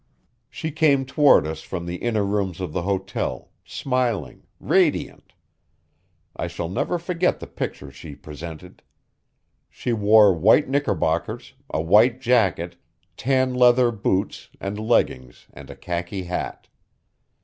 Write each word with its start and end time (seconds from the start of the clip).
She 0.49 0.71
came 0.71 1.05
toward 1.05 1.45
us 1.45 1.61
from 1.61 1.85
the 1.85 1.97
inner 1.97 2.25
rooms 2.25 2.59
of 2.59 2.73
the 2.73 2.81
hotel, 2.81 3.51
smiling, 3.63 4.47
radiant. 4.59 5.33
I 6.35 6.47
shall 6.47 6.69
never 6.69 6.97
forget 6.97 7.39
the 7.39 7.45
picture 7.45 7.91
she 7.91 8.15
presented. 8.15 8.81
She 9.69 9.93
wore 9.93 10.33
white 10.33 10.67
knickerbockers, 10.67 11.53
a 11.69 11.81
white 11.83 12.19
jacket, 12.19 12.77
tan 13.15 13.53
leather 13.53 13.91
boots 13.91 14.49
and 14.59 14.79
leggings 14.79 15.45
and 15.53 15.69
a 15.69 15.75
khaki 15.75 16.23
hat. 16.23 16.67